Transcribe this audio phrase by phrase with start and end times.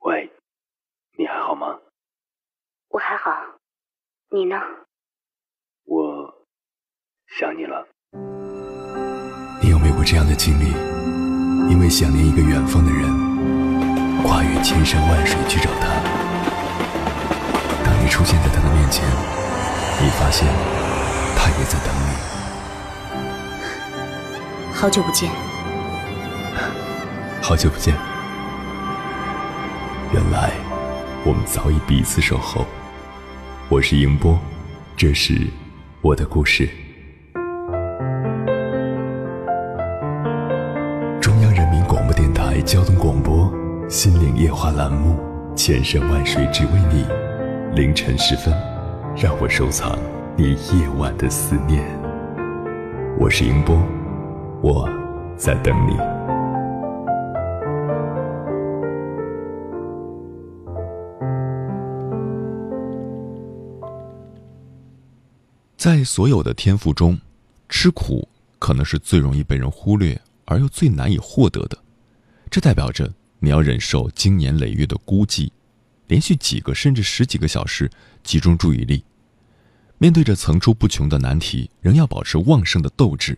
[0.00, 0.30] 喂，
[1.16, 1.78] 你还好吗？
[2.88, 3.30] 我还好，
[4.30, 4.56] 你呢？
[5.84, 6.34] 我
[7.38, 7.86] 想你了。
[9.62, 10.72] 你有没有过这样的经历？
[11.70, 15.86] 因为想念一个远方的人，跨越千山万水去找他。
[17.84, 19.04] 当你出现在他的面前，
[20.02, 20.48] 你发现
[21.36, 22.21] 他也在等你。
[24.82, 25.30] 好久不见。
[27.40, 27.94] 好久不见。
[30.12, 30.50] 原来
[31.24, 32.66] 我们早已彼此守候。
[33.68, 34.36] 我是迎波，
[34.96, 35.46] 这是
[36.00, 36.68] 我的故事。
[41.20, 43.46] 中央人民广播电台交通广播
[43.88, 45.16] 《心灵夜话》栏目，
[45.54, 47.06] 千山万水只为你。
[47.76, 48.52] 凌晨时分，
[49.16, 49.96] 让我收藏
[50.36, 51.84] 你夜晚的思念。
[53.16, 53.80] 我是迎波，
[54.64, 54.88] 我
[55.36, 55.96] 在等你。
[65.76, 67.18] 在所有的天赋中，
[67.68, 68.28] 吃苦
[68.60, 71.76] 可能是最容易被人忽略而又最难以获得的。
[72.48, 75.50] 这代表着你要忍受经年累月的孤寂，
[76.06, 77.90] 连续几个甚至十几个小时
[78.22, 79.04] 集中注意力，
[79.98, 83.36] 面对着层出不穷的难题，仍要保持旺盛的斗志。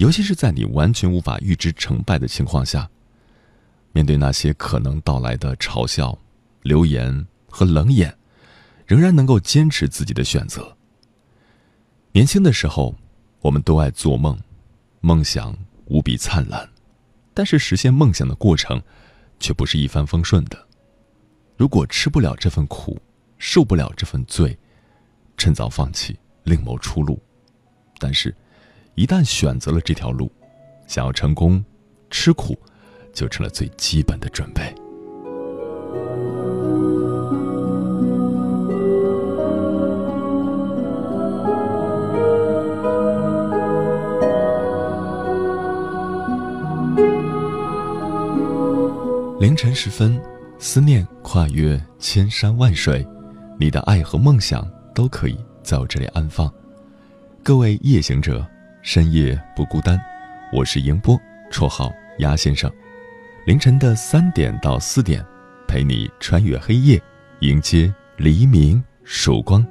[0.00, 2.88] 尤其是在你完全无法预知成败的情况下，
[3.92, 6.18] 面对那些可能到来的嘲笑、
[6.62, 8.16] 流言和冷眼，
[8.86, 10.74] 仍然能够坚持自己的选择。
[12.12, 12.96] 年轻的时候，
[13.42, 14.40] 我们都爱做梦，
[15.02, 16.66] 梦想无比灿烂，
[17.34, 18.82] 但是实现梦想的过程，
[19.38, 20.66] 却不是一帆风顺的。
[21.58, 22.98] 如果吃不了这份苦，
[23.36, 24.58] 受不了这份罪，
[25.36, 27.22] 趁早放弃，另谋出路。
[27.98, 28.34] 但是，
[29.00, 30.30] 一旦选择了这条路，
[30.86, 31.64] 想要成功，
[32.10, 32.54] 吃苦，
[33.14, 34.60] 就成了最基本的准备。
[49.40, 50.20] 凌晨时分，
[50.58, 53.02] 思念跨越千山万水，
[53.58, 56.52] 你的爱和梦想都可以在我这里安放。
[57.42, 58.46] 各位夜行者，
[58.82, 60.00] 深夜不孤单，
[60.50, 61.20] 我是迎波，
[61.50, 62.72] 绰号鸭先生。
[63.44, 65.22] 凌晨的三点到四点，
[65.68, 67.00] 陪你穿越黑夜，
[67.40, 69.62] 迎接黎明曙光。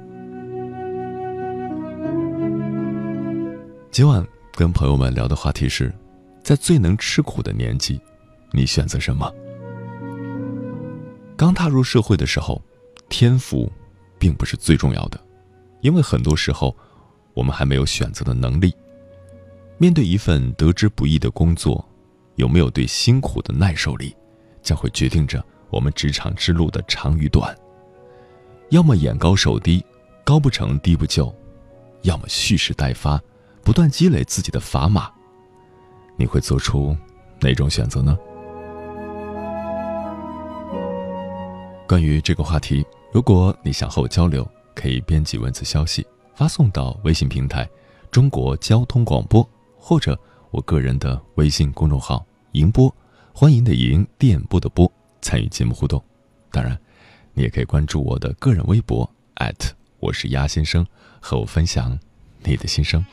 [3.90, 5.92] 今晚跟朋友们聊的话题是，
[6.40, 8.00] 在最能吃苦的年纪，
[8.52, 9.28] 你选择什么？
[11.36, 12.62] 刚踏入社会的时候，
[13.08, 13.70] 天赋
[14.20, 15.20] 并不是最重要的，
[15.80, 16.74] 因为很多时候
[17.34, 18.72] 我们还没有选择的能力。
[19.80, 21.82] 面对一份得之不易的工作，
[22.34, 24.14] 有没有对辛苦的耐受力，
[24.60, 27.56] 将会决定着我们职场之路的长与短。
[28.68, 29.82] 要么眼高手低，
[30.22, 31.34] 高不成低不就；
[32.02, 33.18] 要么蓄势待发，
[33.64, 35.10] 不断积累自己的砝码。
[36.18, 36.94] 你会做出
[37.40, 38.18] 哪种选择呢？
[41.88, 47.66] 关于这个话题，如果你想和我交流，可以编辑文字消息发送到微信平台
[48.12, 49.42] “中国交通广播”
[49.90, 50.16] 或者
[50.52, 52.24] 我个人的微信公众号
[52.54, 52.94] “迎波”，
[53.34, 54.88] 欢迎的迎，电波的波，
[55.20, 56.00] 参与节目互动。
[56.52, 56.78] 当然，
[57.34, 59.10] 你也可以关注我的个人微博
[59.98, 60.86] 我是鸭先生，
[61.20, 61.98] 和我分享
[62.44, 63.04] 你的心声。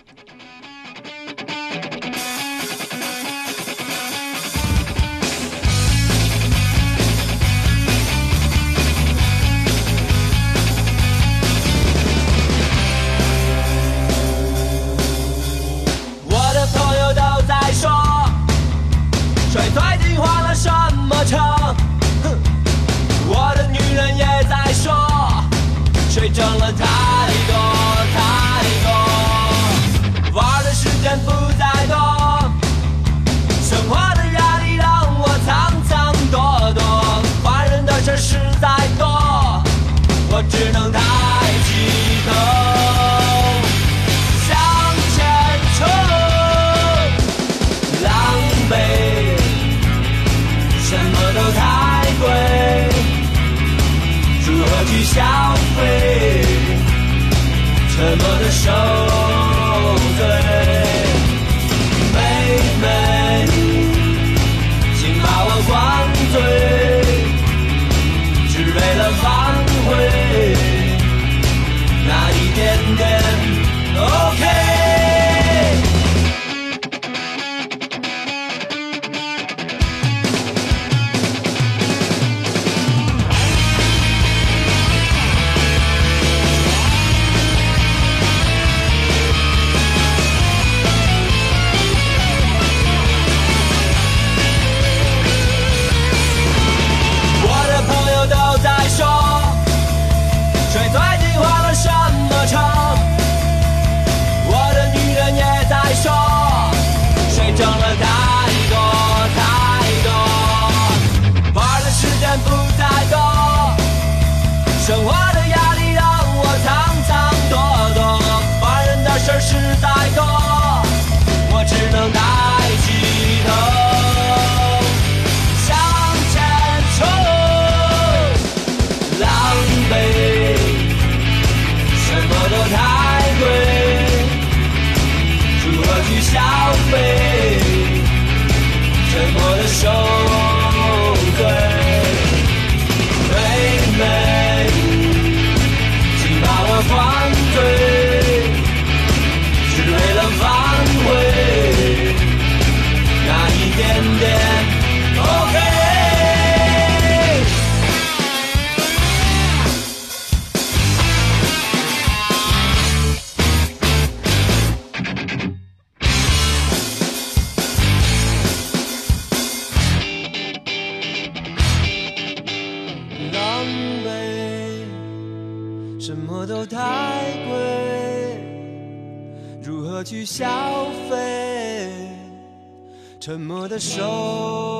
[183.27, 184.76] 沉默的手。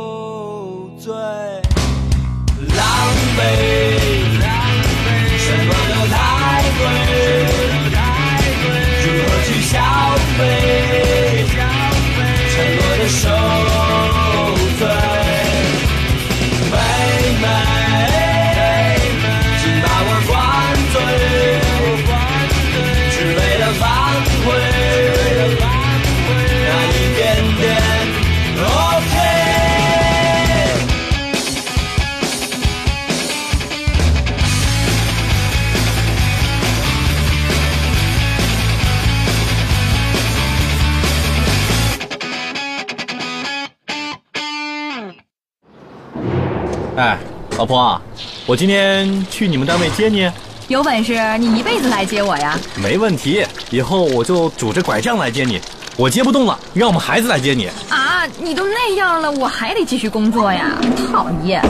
[48.48, 50.32] 我今天去你们单位接你。
[50.70, 52.58] 有本事你一辈子来接我呀！
[52.82, 55.60] 没问题，以后我就拄着拐杖来接你。
[55.98, 57.68] 我接不动了，让我们孩子来接你。
[57.90, 60.80] 啊，你都那样了，我还得继续工作呀！
[61.12, 61.62] 讨厌。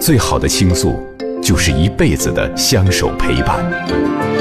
[0.00, 1.06] 最好的倾诉，
[1.42, 3.58] 就是一辈子的相守陪伴。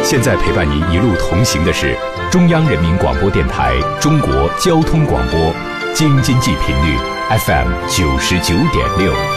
[0.02, 1.98] 现在陪伴您一路同行的是
[2.32, 5.54] 中央人民广播电台中国交通广播，
[5.94, 6.98] 京津冀频率。
[7.46, 9.37] FM 九十九点六。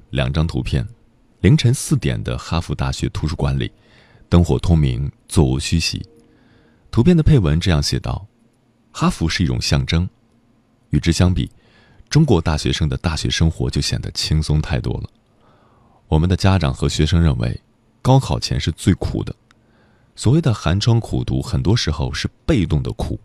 [0.11, 0.85] 两张图片，
[1.39, 3.71] 凌晨四点的哈佛大学图书馆里，
[4.27, 6.05] 灯火通明，座无虚席。
[6.91, 8.27] 图片的配文这样写道
[8.91, 10.07] ：“哈佛是一种象征。”
[10.91, 11.49] 与之相比，
[12.09, 15.09] 中国大学生的大学生活就显得轻松太多了。
[16.09, 17.61] 我们的家长和学生认为，
[18.01, 19.33] 高考前是最苦的。
[20.17, 23.17] 所谓的寒窗苦读，很多时候是被动的苦，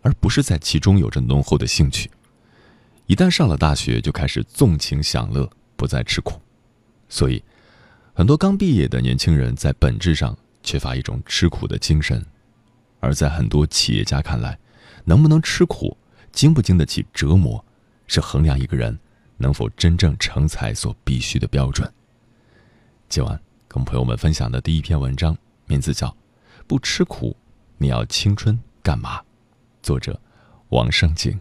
[0.00, 2.10] 而不是在其中有着浓厚的兴趣。
[3.06, 5.48] 一旦上了大学，就开始纵情享乐，
[5.82, 6.40] 不再吃苦，
[7.08, 7.42] 所以，
[8.14, 12.24] 很多刚毕业的年轻人在本质上缺乏一种吃苦的精神，
[13.00, 14.56] 而在很多企业家看来，
[15.04, 15.96] 能不能吃苦，
[16.30, 17.64] 经不经得起折磨，
[18.06, 18.96] 是衡量一个人
[19.38, 21.92] 能否真正成才所必须的标准。
[23.08, 25.36] 今晚跟朋友们分享的第一篇文章，
[25.66, 26.06] 名字叫
[26.68, 27.36] 《不吃苦，
[27.76, 29.18] 你要青春干嘛》，
[29.82, 30.16] 作者
[30.68, 31.36] 王胜景。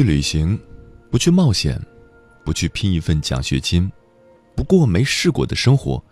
[0.00, 0.58] 去旅行，
[1.10, 1.78] 不去冒险，
[2.42, 3.92] 不去拼一份奖学金，
[4.56, 6.02] 不过没试过的生活，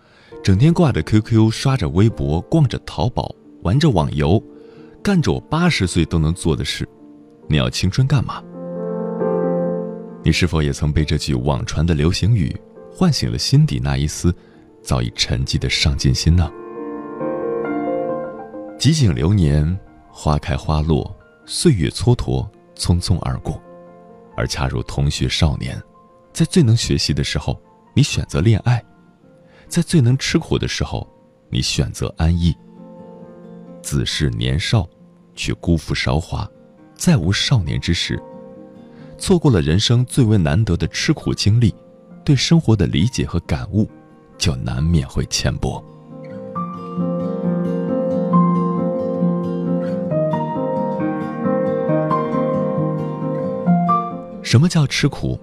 [0.44, 4.42] 整天挂着 QQ，刷着微博，逛着淘宝，玩着网游，
[5.02, 6.86] 干着我八十岁都能做的事，
[7.48, 8.44] 你要青春干嘛？
[10.22, 12.54] 你是否也曾被这句网传的流行语
[12.92, 14.34] 唤醒了心底那一丝
[14.82, 16.50] 早已沉寂的上进心呢？
[18.78, 19.78] 几景流年，
[20.10, 21.16] 花开花落，
[21.46, 22.46] 岁月蹉跎。
[22.78, 23.60] 匆匆而过，
[24.38, 25.82] 而恰如同学少年，
[26.32, 27.60] 在最能学习的时候，
[27.92, 28.78] 你选择恋爱；
[29.66, 31.04] 在最能吃苦的时候，
[31.50, 32.56] 你选择安逸。
[33.82, 34.88] 自是年少，
[35.34, 36.48] 却辜负韶华，
[36.94, 38.22] 再无少年之时。
[39.18, 41.74] 错过了人生最为难得的吃苦经历，
[42.24, 43.90] 对生活的理解和感悟，
[44.38, 45.82] 就难免会浅薄。
[54.48, 55.38] 什么叫吃苦？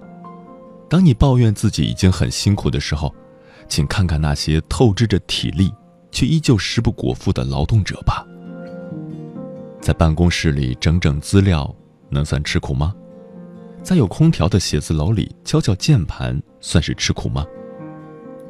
[0.90, 3.14] 当你抱怨自己已经很辛苦的时候，
[3.68, 5.72] 请看看那些透支着体力
[6.10, 8.26] 却依旧食不果腹的劳动者吧。
[9.80, 11.72] 在办公室里整整资料，
[12.08, 12.92] 能算吃苦吗？
[13.80, 17.46] 在有空调的写字楼里敲敲键盘，算是吃苦吗？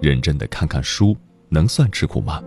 [0.00, 1.14] 认真的看看书，
[1.50, 2.42] 能算吃苦吗？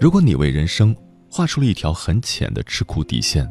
[0.00, 0.92] 如果你为人生
[1.30, 3.48] 画出了一条很浅的吃苦底线，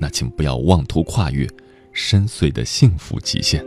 [0.00, 1.48] 那请不要妄图跨越。
[1.94, 3.64] 深邃的幸福极限。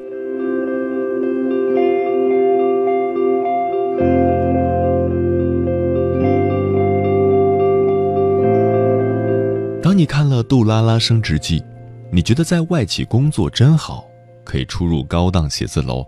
[9.81, 11.63] 当你看了杜拉拉升职记，
[12.11, 14.05] 你觉得在外企工作真好，
[14.43, 16.05] 可以出入高档写字楼，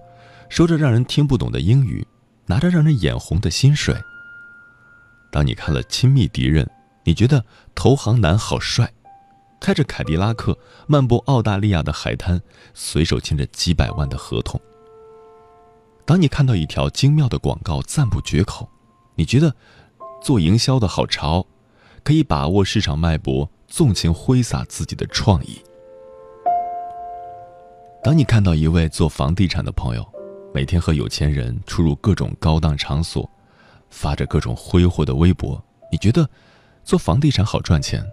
[0.49, 2.05] 说着让人听不懂的英语，
[2.45, 3.95] 拿着让人眼红的薪水。
[5.31, 6.65] 当你看了《亲密敌人》，
[7.05, 8.91] 你觉得投行男好帅，
[9.59, 12.41] 开着凯迪拉克漫步澳大利亚的海滩，
[12.73, 14.59] 随手签着几百万的合同。
[16.05, 18.67] 当你看到一条精妙的广告赞不绝口，
[19.15, 19.53] 你觉得
[20.21, 21.45] 做营销的好潮，
[22.03, 25.61] 可以把握市场脉搏，纵情挥洒自己的创意。
[28.01, 30.03] 当你看到一位做房地产的朋友，
[30.53, 33.29] 每天和有钱人出入各种高档场所，
[33.89, 35.61] 发着各种挥霍的微博，
[35.91, 36.27] 你觉得
[36.83, 38.03] 做房地产好赚钱。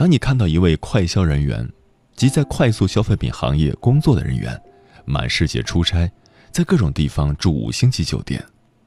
[0.00, 1.70] 当你看到一位快销人员，
[2.16, 4.58] 即在快速消费品行业工作的人员，
[5.04, 6.10] 满世界出差。
[6.50, 8.42] 在各种地方住五星级酒店，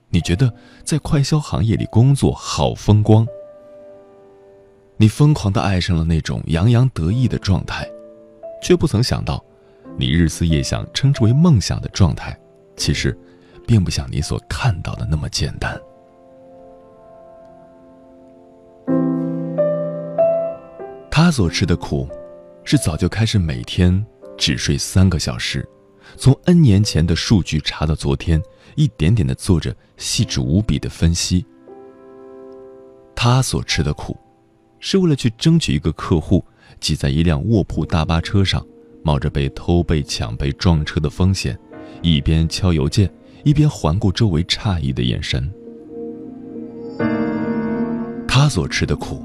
[0.09, 0.51] 你觉得
[0.83, 3.27] 在快销行业里工作好风光？
[4.97, 7.87] 你疯狂的爱上了那种洋洋得意的状态，
[8.59, 9.39] 却不曾想到，
[9.99, 12.35] 你日思夜想称之为梦想的状态，
[12.75, 13.15] 其实，
[13.67, 15.79] 并不像你所看到的那么简单。
[21.25, 22.05] 他所吃的苦，
[22.65, 24.05] 是早就开始每天
[24.37, 25.65] 只睡三个小时。
[26.17, 28.43] 从 N 年前的数据查到昨天，
[28.75, 31.45] 一点点的做着细致无比的分析。
[33.15, 34.17] 他所吃的苦，
[34.81, 36.43] 是为了去争取一个客户，
[36.81, 38.61] 挤在一辆卧铺大巴车上，
[39.01, 41.57] 冒着被偷、被抢、被撞车的风险，
[42.01, 43.09] 一边敲邮件，
[43.45, 45.49] 一边环顾周围诧异的眼神。
[48.27, 49.23] 他所吃的苦。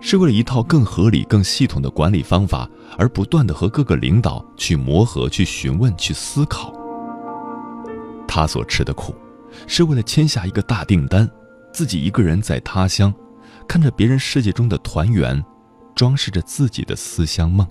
[0.00, 6.72] 是为了一套更合理、更系统的管理方法，而不断的和各个领导去磨合、去询问、去思考。
[8.26, 9.14] 他所吃的苦，
[9.66, 11.28] 是为了签下一个大订单，
[11.72, 13.12] 自己一个人在他乡，
[13.66, 15.42] 看着别人世界中的团圆，
[15.94, 17.66] 装饰着自己的思乡梦。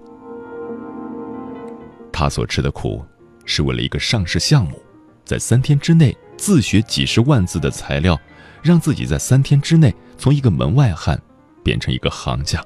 [2.11, 3.05] 他所吃的苦，
[3.45, 4.81] 是为了一个上市项目，
[5.23, 8.19] 在三天之内自学几十万字的材料，
[8.61, 11.19] 让自己在三天之内从一个门外汉。
[11.67, 12.63] 变成一个行家，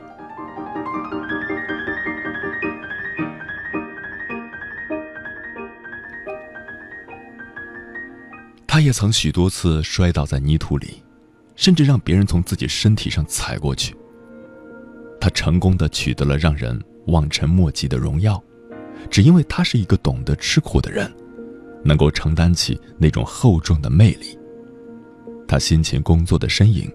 [8.68, 11.02] 他也曾许多次摔倒在泥土里，
[11.56, 13.96] 甚至让别人从自己身体上踩过去。
[15.20, 18.40] 他成功的取得了让人望尘莫及的荣耀，
[19.10, 21.12] 只因为他是一个懂得吃苦的人，
[21.84, 24.38] 能够承担起那种厚重的魅力。
[25.48, 26.88] 他辛勤工作的身影。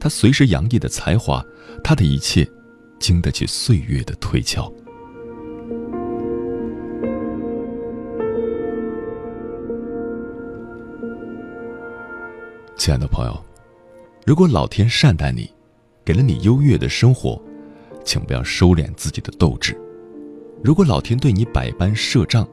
[0.00, 1.44] 他随时洋溢的才华，
[1.84, 2.48] 他的一切，
[2.98, 4.72] 经得起岁月的推敲。
[12.78, 13.44] 亲爱的朋友，
[14.24, 15.52] 如果老天善待你，
[16.02, 17.40] 给了你优越的生活，
[18.02, 19.74] 请不要收敛自己的斗志；
[20.64, 22.48] 如果老天对你百般设障，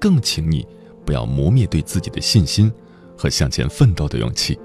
[0.00, 0.66] 更请你
[1.06, 2.70] 不要磨灭对自己的信心
[3.16, 4.58] 和向前奋斗的勇气。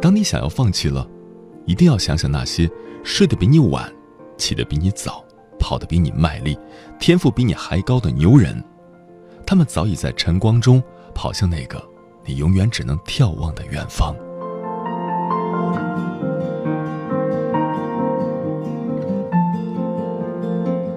[0.00, 1.06] 当你想要放弃了，
[1.66, 2.70] 一定要想想那些
[3.02, 3.92] 睡得比你晚、
[4.36, 5.24] 起得比你早、
[5.58, 6.56] 跑得比你卖力、
[7.00, 8.62] 天赋比你还高的牛人，
[9.44, 10.80] 他们早已在晨光中
[11.14, 11.82] 跑向那个
[12.24, 14.14] 你永远只能眺望的远方。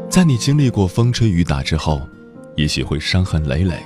[0.09, 1.99] 在你经历过风吹雨打之后，
[2.55, 3.81] 也许会伤痕累累，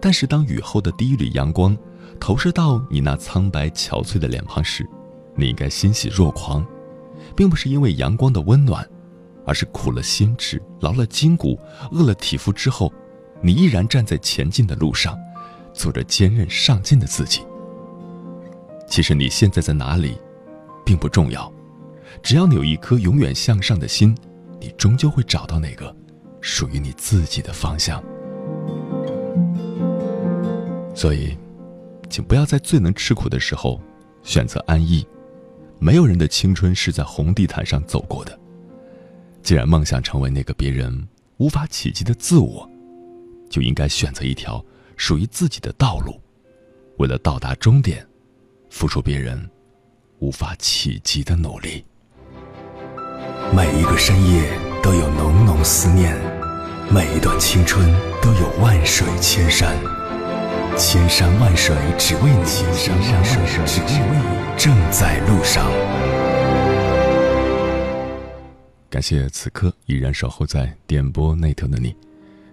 [0.00, 1.76] 但是当雨后的第一缕阳光。
[2.16, 4.88] 投射到你那苍白憔悴的脸庞时，
[5.34, 6.66] 你应该欣喜若狂，
[7.34, 8.88] 并不是因为阳光的温暖，
[9.44, 11.58] 而是苦了心智、劳了筋骨、
[11.92, 12.92] 饿了体肤之后，
[13.40, 15.18] 你依然站在前进的路上，
[15.72, 17.42] 做着坚韧上进的自己。
[18.88, 20.16] 其实你现在在哪里，
[20.84, 21.52] 并不重要，
[22.22, 24.16] 只要你有一颗永远向上的心，
[24.60, 25.94] 你终究会找到那个
[26.40, 28.02] 属于你自己的方向。
[30.94, 31.36] 所以。
[32.08, 33.80] 请不要在最能吃苦的时候
[34.22, 35.06] 选择安逸。
[35.78, 38.38] 没有人的青春是在红地毯上走过的。
[39.42, 42.68] 既然梦想成为那个别人无法企及的自我，
[43.50, 44.64] 就应该选择一条
[44.96, 46.20] 属于自己的道路。
[46.96, 48.04] 为了到达终点，
[48.70, 49.48] 付出别人
[50.18, 51.84] 无法企及的努力。
[53.54, 56.16] 每一个深夜都有浓浓思念，
[56.90, 57.86] 每一段青春
[58.22, 59.76] 都有万水千山。
[60.78, 65.70] 千山万水只为你，千山万水只为你，正在路上。
[68.88, 71.94] 感谢此刻依然守候在点播那头的你。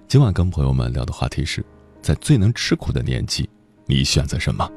[0.07, 1.63] 今晚跟朋友们聊的话题是：
[2.01, 3.49] 在最能吃苦的年纪，
[3.85, 4.69] 你选择什么？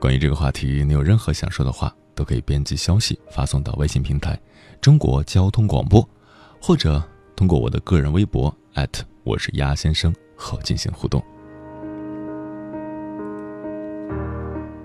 [0.00, 4.38] 关于这个话题，你有任何想说的话，都可以编辑消息发送到微信平台
[4.80, 6.06] “中国交通广播”，
[6.60, 7.02] 或者
[7.34, 8.54] 通过我的个人微博
[9.22, 11.24] 我是鸭先生和进行互动。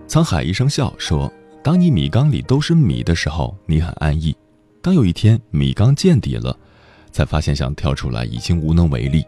[0.09, 1.31] 沧海一声笑说
[1.63, 4.33] ：“当你米缸里都是米的时候，你很安逸；
[4.81, 6.57] 当有一天米缸见底了，
[7.11, 9.23] 才发现想跳出来已经无能为力。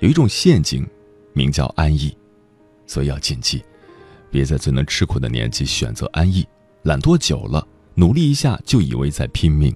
[0.00, 0.84] 有一种陷阱，
[1.32, 2.12] 名叫安逸，
[2.88, 3.62] 所以要谨记，
[4.28, 6.44] 别在最能吃苦的年纪选择安逸。
[6.82, 9.72] 懒惰久了，努力一下就以为在拼命，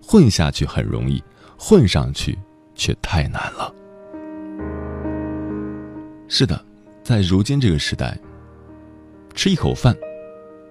[0.00, 1.20] 混下去很容易，
[1.58, 2.38] 混上去
[2.76, 3.74] 却太难了。
[6.28, 6.64] 是的，
[7.02, 8.16] 在如今这个时代。”
[9.38, 9.96] 吃一口饭，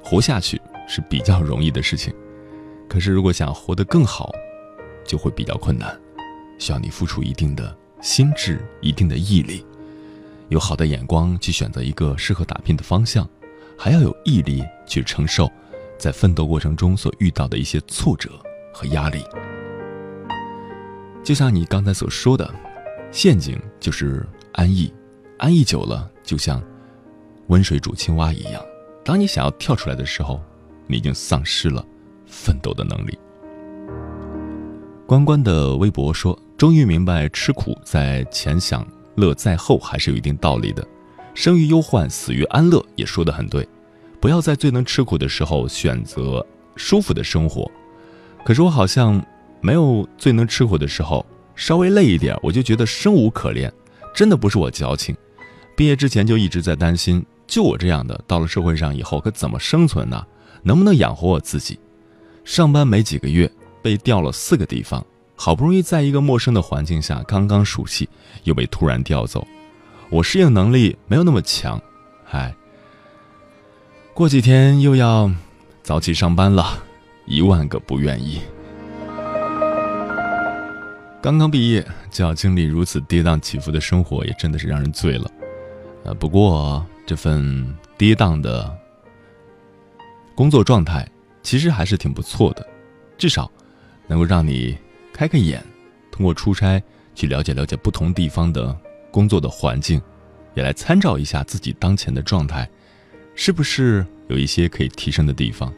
[0.04, 2.14] 活下去是比较容易的事情，
[2.90, 4.30] 可是如果想活得更好，
[5.06, 5.98] 就会比较困难，
[6.60, 9.66] 需要你付出一定的心智、一定的毅力，
[10.50, 13.26] 有好的眼光去选择一个适合打拼的方向，
[13.78, 15.50] 还要有毅力去承受
[15.98, 18.32] 在奋斗过程中所遇到的一些挫折
[18.74, 19.24] 和压力。
[21.24, 22.54] 就像你刚才所说的，
[23.14, 24.94] 陷阱就是安逸，
[25.38, 26.62] 安逸久了就像。
[27.48, 28.62] 温水煮青蛙一样，
[29.06, 30.42] 当你想要跳出来的时候，
[30.86, 31.86] 你已经丧失了
[32.26, 33.18] 奋斗的能力。
[35.06, 40.86] 关关的微博说：“终于明白，吃苦在前，享乐在后，还是有一定道理的。
[41.34, 43.66] 生于忧患，死于安乐，也说得很对。
[44.20, 47.72] 不要在最能吃苦的时候选择舒服的生活。
[48.44, 49.26] 可是我好像
[49.62, 53.72] 没有最能吃苦的时候，稍微累一点，我就觉得生无可恋。
[54.14, 55.16] 真的不是我矫情，
[55.78, 60.26] 毕业之前就一直在担心。”就我这样的，到了社会上以后可怎么生存呢？
[60.64, 61.80] 能不能养活我自己？
[62.44, 63.50] 上班没几个月，
[63.82, 65.06] 被调了四个地方，
[65.36, 68.10] 好不容易在一个陌生的环境下刚刚熟悉，
[68.44, 69.48] 又被突然调走，
[70.10, 71.82] 我适应能力没有那么强，
[72.32, 72.54] 唉。
[74.14, 75.32] 过几天又要
[75.84, 76.84] 早起上班了，
[77.26, 78.42] 一万个不愿意。
[81.22, 85.32] 刚刚毕业就要经历如此跌宕起伏的生活，也真的是让人醉了。
[86.04, 86.86] 呃，不过。
[87.08, 87.66] 这份
[87.98, 88.78] 跌宕的
[90.36, 91.10] 工作状态，
[91.42, 92.68] 其实还是挺不错的，
[93.18, 93.50] 至少
[94.08, 94.78] 能够让你
[95.14, 95.64] 开开眼，
[96.12, 96.84] 通过出差
[97.16, 98.78] 去了解了解不同地方的
[99.10, 100.02] 工作的环境，
[100.54, 102.70] 也来参照一下自己当前的状态，
[103.36, 105.74] 是不是有一些可以提升的地方。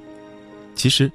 [0.74, 1.12] 其实，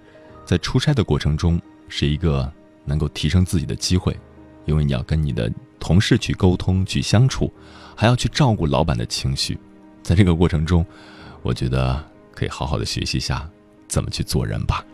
[0.46, 2.50] 在出差的过程中，是一个
[2.84, 4.16] 能够提升自己的机会，
[4.64, 7.52] 因为你要跟你的同事去沟通、去相处，
[7.96, 9.58] 还要去照顾老板的情绪。
[10.04, 10.84] 在这个过程中，
[11.42, 13.48] 我觉得可以好好的学习一下
[13.88, 14.84] 怎么去做人吧。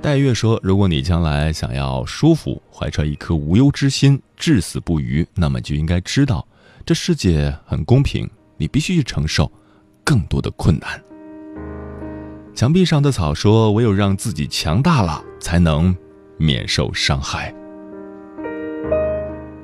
[0.00, 6.48] 戴月说：“如果你将来想要舒服，怀揣一颗无忧之心，至死不渝，那么就应该知道，
[6.86, 9.52] 这世界很公平，你必须去承受
[10.02, 10.98] 更多的困难。”
[12.56, 15.94] 墙壁上的草说：“唯有让自己强大了，才能
[16.38, 17.54] 免受伤害。”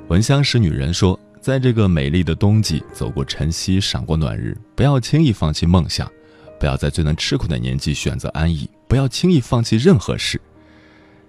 [0.08, 1.18] 闻香识女人说。
[1.46, 6.10] 在这个美丽的冬季，走过晨曦，赏过暖日，不要轻易放弃梦想，
[6.58, 10.40] 不要在最能吃苦的年纪选择安逸，不要轻易放弃任何事。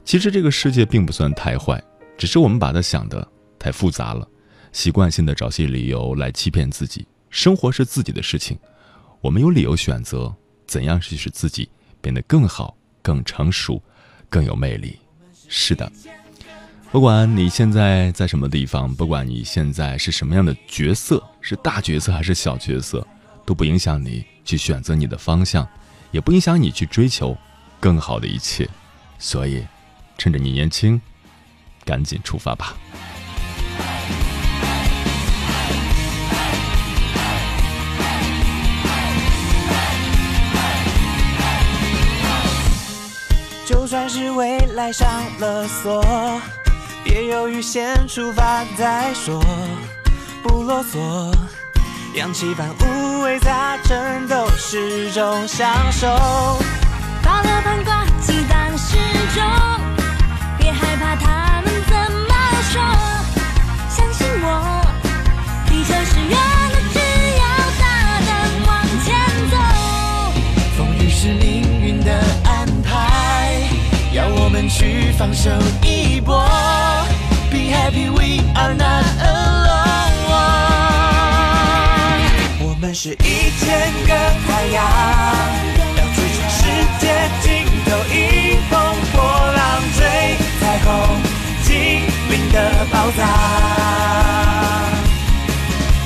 [0.04, 1.80] 其实这个世界并不算太坏，
[2.18, 3.28] 只是我们把它想的
[3.60, 4.28] 太复杂了，
[4.72, 7.08] 习惯性的找些理由来欺骗自己。
[7.30, 8.58] 生活是自己的事情，
[9.22, 11.70] 我们有理由选择怎样去使自己
[12.02, 13.80] 变得更好、更成熟、
[14.32, 14.98] 更有魅力。
[15.48, 15.92] 是的。
[16.90, 23.06] 不管你现在在什么地方，不管你现在是什么样的角色，是大角色还是小角色，
[23.46, 25.68] 都不影响你去选择你的方向，
[26.12, 27.38] 也不影响你去追求
[27.80, 28.68] 更好的一切。
[29.20, 29.64] 所以，
[30.18, 31.00] 趁着你年轻，
[31.86, 32.76] 赶紧出发吧！
[43.66, 45.08] 就算是未来上
[45.40, 46.02] 了锁。
[47.08, 49.42] 别犹豫，先出发再说，
[50.44, 51.34] 不啰嗦。
[52.16, 56.06] 氧气般五味杂陈都是种享受。
[57.24, 58.98] 保留盘挂鸡蛋时
[59.34, 59.44] 钟，
[60.60, 61.96] 别害怕他们怎
[62.28, 62.36] 么
[62.74, 62.82] 说。
[63.88, 64.77] 相信我，
[74.78, 75.50] 去放手
[75.82, 76.48] 一搏
[77.50, 77.72] ，Be。
[77.74, 80.22] happy we are not alone。
[82.62, 83.66] 我们是一千
[84.06, 84.14] 个
[84.46, 84.86] 太阳，
[85.98, 86.60] 要追逐世
[87.00, 87.04] 界
[87.42, 88.78] 尽头，迎风
[89.14, 89.18] 破
[89.56, 89.60] 浪，
[89.98, 90.00] 追
[90.60, 90.88] 彩虹
[91.64, 91.74] 精
[92.30, 92.56] 灵的
[92.92, 93.20] 宝藏。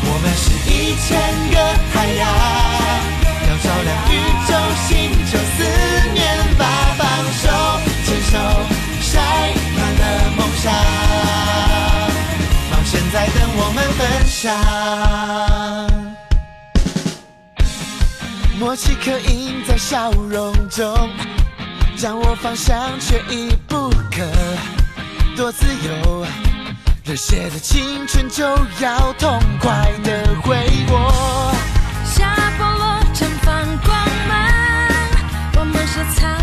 [0.05, 1.09] 我们是一千
[1.51, 1.55] 个
[1.93, 2.23] 太阳，
[3.49, 4.11] 要照亮宇
[4.47, 4.49] 宙。
[4.87, 4.89] 寻
[5.29, 5.59] 求思
[6.13, 6.23] 念
[6.57, 6.63] 吧，
[6.97, 7.01] 放
[7.33, 7.45] 手
[7.85, 7.90] 牵
[8.31, 8.37] 手，
[9.01, 9.19] 晒
[9.75, 10.03] 满了
[10.37, 10.73] 梦想，
[12.71, 14.41] 冒险在等我们分享。
[18.57, 21.09] 默契刻印在笑容中，
[21.97, 24.25] 掌握方向却已不可
[25.35, 26.25] 多自由。
[27.03, 28.45] 热血的青春就
[28.79, 30.55] 要痛快的挥
[30.87, 31.51] 霍。
[32.05, 33.51] 下菠萝绽放
[33.83, 33.93] 光
[34.29, 34.31] 芒，
[35.57, 36.40] 我们是灿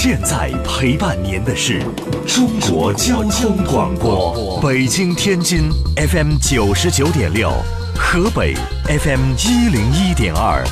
[0.00, 1.82] 现在陪伴您的是
[2.24, 7.50] 中国交通广播，北京、天津 FM 九十九点六，
[7.96, 8.54] 河北
[8.86, 10.62] FM 一零一点二，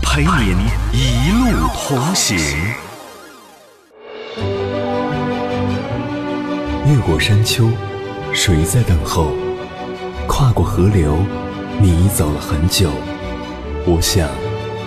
[0.00, 0.56] 陪您
[0.94, 2.38] 一路同行。
[6.86, 7.68] 越过山丘，
[8.32, 9.26] 谁在等候？
[10.26, 11.18] 跨过河流，
[11.82, 12.88] 你走了很久。
[13.84, 14.26] 我想，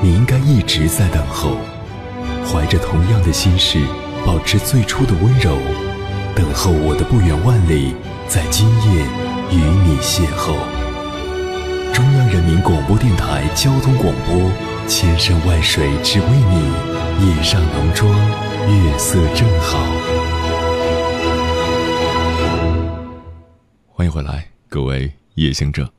[0.02, 1.58] 你应该一直在等候。
[2.46, 3.80] 怀着同样的心事，
[4.26, 5.58] 保持最初的温柔，
[6.36, 7.96] 等候我的不远万里，
[8.28, 9.02] 在今夜
[9.52, 10.56] 与你邂逅。
[11.94, 14.52] 中央人民广播电台交通广播，
[14.88, 18.12] 千山万水只为你，夜上浓妆，
[18.68, 19.80] 月色正好。
[23.92, 25.92] 欢迎回来，各位夜行者，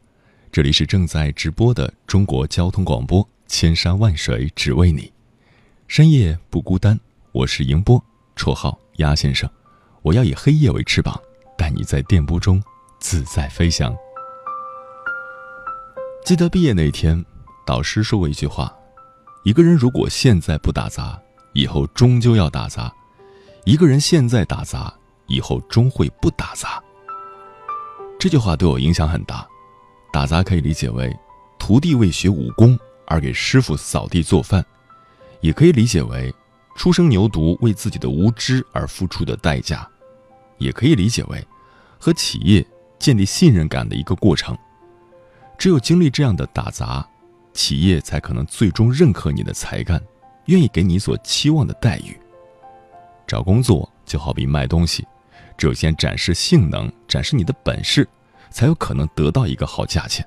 [0.52, 5.10] 这里是正在直播的中国交通广播，千山万水只为你，
[5.86, 6.98] 深夜不孤单。
[7.30, 8.02] 我是迎波，
[8.34, 9.48] 绰号鸭先生。
[10.02, 11.20] 我要以黑夜为翅膀，
[11.56, 12.62] 带你在电波中
[12.98, 13.94] 自在飞翔。
[16.24, 17.22] 记得毕业那天，
[17.66, 18.74] 导师说过一句话：
[19.44, 21.20] 一个人如果现在不打杂，
[21.52, 22.90] 以后终究要打杂；
[23.64, 24.92] 一个人现在打杂，
[25.26, 26.82] 以后终会不打杂。
[28.18, 29.46] 这句话对我影响很大。
[30.12, 31.14] 打杂可以理解为
[31.58, 34.64] 徒弟为学武功而给师傅扫地做饭，
[35.44, 36.34] 也可以理解为
[36.74, 39.86] 初生牛犊为自己的无知而付出的代价，
[40.56, 41.46] 也可以理解为
[41.98, 42.66] 和企业
[42.98, 44.56] 建立信任感的一个过程。
[45.58, 47.06] 只有经历这样的打杂，
[47.52, 50.02] 企业才可能最终认可你的才干，
[50.46, 52.18] 愿意给你所期望的待遇。
[53.26, 55.06] 找工作就好比卖东西，
[55.58, 58.08] 只有先展示性能，展示你的本事，
[58.50, 60.26] 才有可能得到一个好价钱。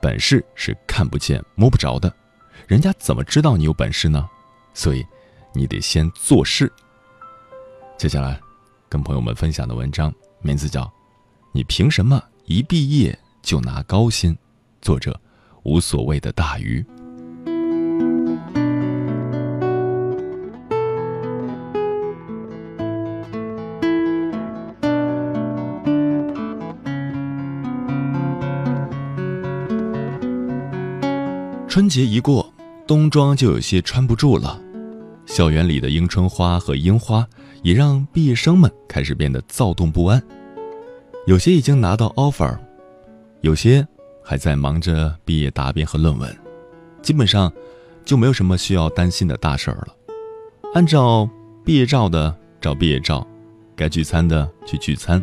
[0.00, 2.12] 本事是看不见摸不着的，
[2.70, 4.30] 人家怎么知道你有本事呢？
[4.74, 5.04] 所以，
[5.52, 6.72] 你得先做事。
[7.98, 8.40] 接下来，
[8.88, 10.82] 跟朋友们分享的文章名字叫
[11.50, 14.32] 《你凭什么一毕业就拿高薪》，
[14.80, 15.20] 作者
[15.64, 16.86] 无所谓的大鱼。
[31.66, 32.49] 春节一过，
[32.90, 34.60] 冬装就有些穿不住了。
[35.24, 37.24] 校园里的迎春花和樱花，
[37.62, 40.20] 也让毕业生们开始变得躁动不安。
[41.24, 42.58] 有些已经拿到 offer，
[43.42, 43.86] 有些
[44.24, 46.36] 还在忙着毕业答辩和论文，
[47.00, 47.52] 基本上
[48.04, 49.94] 就没有什么需要担心的大事儿了。
[50.74, 51.30] 按照
[51.64, 53.24] 毕业照的照毕业照，
[53.76, 55.22] 该聚餐的去聚餐，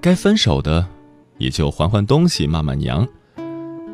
[0.00, 0.86] 该分手的
[1.38, 3.04] 也就还还东西、骂骂娘。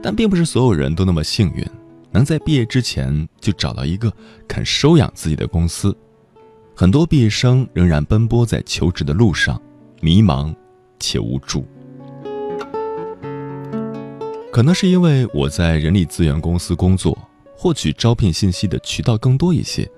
[0.02, 1.66] 但并不是所有人都那么幸运，
[2.14, 4.10] 能在毕业之前就找到一个
[4.46, 5.94] 肯收养自己的公司。
[6.72, 9.60] 很多毕业生仍然奔波在求职的路上，
[10.00, 10.54] 迷茫
[11.00, 11.66] 且无助。
[14.52, 17.18] 可能是因为我在人力资源公司工作，
[17.56, 19.90] 获取招聘信息的渠道更多一些，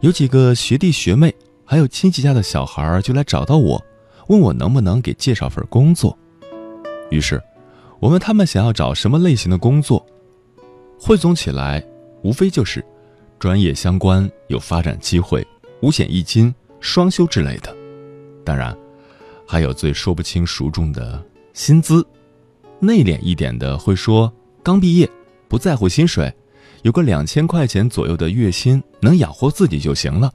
[0.00, 1.34] 有几个学弟学妹，
[1.66, 3.84] 还有亲戚家的小孩就来找到我，
[4.28, 6.18] 问我能不能给介绍份工作。
[7.10, 7.42] 于是。
[8.00, 10.04] 我问他们想要找什么类型的工作，
[11.04, 11.84] 汇总起来，
[12.22, 12.82] 无非就是
[13.36, 15.44] 专业相关、有发展机会、
[15.80, 17.76] 五险一金、双休之类的。
[18.44, 18.72] 当然，
[19.44, 21.20] 还有最说不清孰重的
[21.54, 22.06] 薪资。
[22.78, 25.10] 内敛一点的会说刚毕业，
[25.48, 26.32] 不在乎薪水，
[26.82, 30.32] 有个两千块钱左右的月薪能养活自己就行了。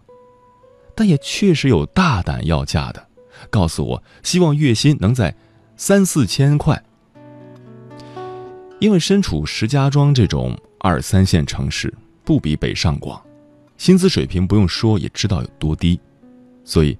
[0.93, 3.07] 但也确实有大胆要价的，
[3.49, 5.33] 告诉我希望月薪能在
[5.77, 6.83] 三四千块。
[8.79, 11.91] 因为身处石家庄这种二三线城市，
[12.23, 13.19] 不比北上广，
[13.77, 15.99] 薪资水平不用说也知道有多低，
[16.63, 16.97] 所以，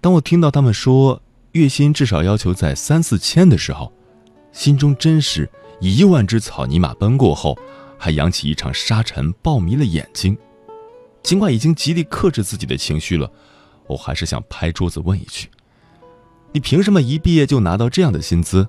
[0.00, 3.92] 当我听到他们说月薪至少要求在三四千的时候，
[4.50, 5.48] 心中真是
[5.80, 7.56] 一万只草泥马奔过后，
[7.96, 10.36] 还扬起一场沙尘暴迷了眼睛。
[11.22, 13.30] 尽管已经极力克制自己的情绪了，
[13.86, 15.48] 我还是想拍桌子问一句：
[16.52, 18.68] 你凭什么一毕业就拿到这样的薪资？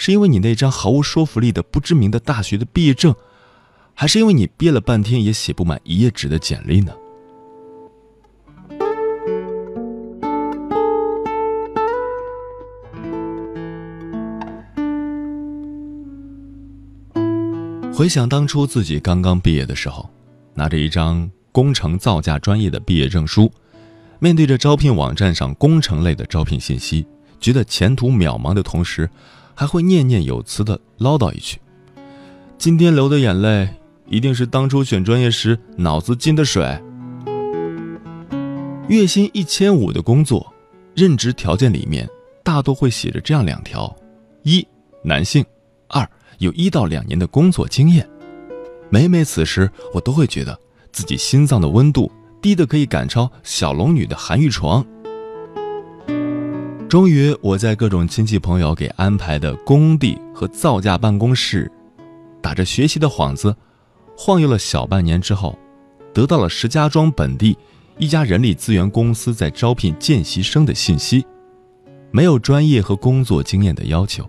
[0.00, 3.12] 是因为你那张毫无说服力的不知名的大学的毕业证，
[3.94, 6.92] 还是因为你憋了半天也写不满一页纸的简历呢？
[17.92, 20.08] 回想当初自己刚刚毕业的时候，
[20.54, 23.50] 拿着一张工程造价专业的毕业证书，
[24.20, 27.04] 面对着招聘网站上工程类的招聘信息，
[27.40, 29.10] 觉得前途渺茫的同时，
[29.58, 31.58] 还会念念有词的唠叨一句
[32.56, 33.68] ：“今天流的眼泪，
[34.06, 36.80] 一定是当初选专业时脑子进的水。”
[38.86, 40.54] 月薪一千五的工作，
[40.94, 42.08] 任职条件里面
[42.44, 43.92] 大多会写着这样两条：
[44.44, 44.64] 一，
[45.02, 45.42] 男性；
[45.88, 46.08] 二。
[46.38, 48.08] 有一到两年的工作经验，
[48.90, 50.56] 每每此时，我都会觉得
[50.92, 52.08] 自己心脏的温度
[52.40, 54.86] 低的可以赶超小龙女的寒玉床。
[56.88, 61.70] 终于，我在各种亲戚朋友给安排的工地和造价办公室，
[62.40, 63.54] 打着学习的幌子，
[64.16, 65.58] 晃悠了小半年之后，
[66.14, 67.54] 得到了石家庄本地
[67.98, 71.26] 一家人力资源公司在招聘见习生的信息，
[72.10, 74.26] 没有专业和工作经验的要求。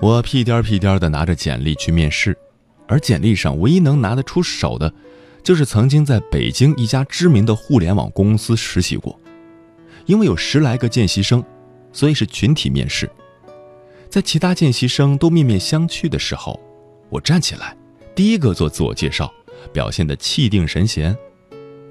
[0.00, 2.38] 我屁颠儿屁颠儿的拿着简历去面试，
[2.86, 4.94] 而简历上唯一能拿得出手的，
[5.42, 9.18] 就是曾经在北京一家知名的互联网公司实习过。
[10.10, 11.40] 因为有十来个见习生，
[11.92, 13.08] 所以是群体面试。
[14.08, 16.58] 在其他见习生都面面相觑的时候，
[17.10, 17.76] 我站起来，
[18.12, 19.32] 第一个做自我介绍，
[19.72, 21.16] 表现得气定神闲。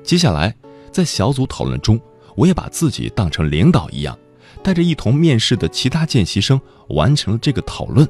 [0.04, 0.54] 接下来，
[0.92, 1.98] 在小组讨论中，
[2.36, 4.20] 我也把自己当成领导一样。
[4.62, 8.06] 带着一同面试的其他见习生完成了这个讨论。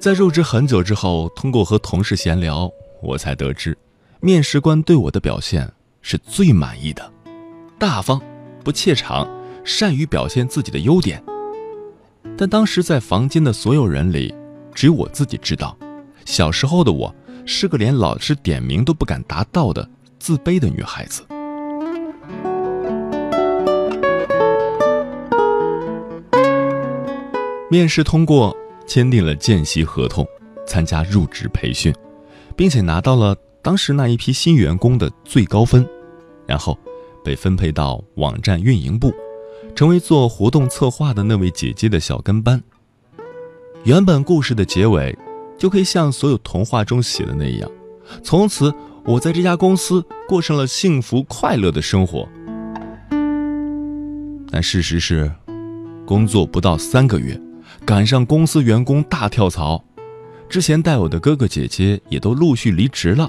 [0.00, 2.70] 在入职很久之后，通过和同事闲聊，
[3.02, 3.76] 我才得知，
[4.20, 5.70] 面试官对我的表现
[6.08, 7.12] 是最满意的，
[7.80, 8.22] 大方，
[8.62, 9.28] 不怯场，
[9.64, 11.20] 善于表现自己的优点。
[12.38, 14.32] 但当时在房间的所有人里，
[14.72, 15.76] 只有我自己知道，
[16.24, 17.12] 小时候的我
[17.44, 19.90] 是个连老师点名都不敢达到的
[20.20, 21.26] 自卑的女孩子。
[27.68, 30.24] 面试通过，签订了见习合同，
[30.68, 31.92] 参加入职培训，
[32.54, 35.84] 并且拿到了当时那一批新员工的最高分，
[36.46, 36.78] 然后
[37.24, 39.12] 被分配到网站运营部，
[39.74, 42.62] 成为做活动策划的那位姐姐的小跟班。
[43.84, 45.16] 原本故事的结尾，
[45.58, 47.70] 就可以像所有童话中写的那样，
[48.22, 48.72] 从此
[49.04, 52.28] 我在这家公司过上了幸福快乐的生活。
[54.50, 55.30] 但事实是，
[56.04, 57.40] 工作不到三个月。
[57.84, 59.84] 赶上公司员工大跳槽，
[60.48, 63.28] 之前带我的哥哥姐姐也都陆续离职了。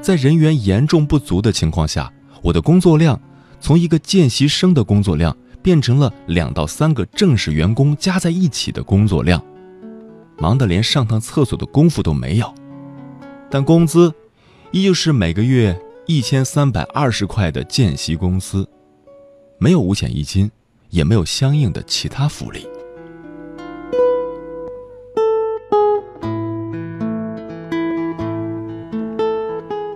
[0.00, 2.10] 在人员严重不足的情况下，
[2.48, 3.20] 我的工作量
[3.60, 9.44] 从一个见习生的工作量变成了两到三个正式员工加在一起的工作量，
[10.38, 12.50] 忙得连上趟厕所的功夫都没有。
[13.50, 14.10] 但工资
[14.70, 18.66] 依旧是每个月一千三百二十块的见习工资，
[19.58, 20.50] 没有五险一金，
[20.88, 22.66] 也没有相应的其他福利。